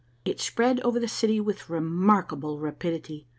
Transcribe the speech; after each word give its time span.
It 0.25 0.39
spread 0.39 0.79
over 0.79 0.99
the 0.99 1.07
city 1.07 1.39
with 1.39 1.69
remarkable 1.69 2.59
rapidity. 2.59 3.27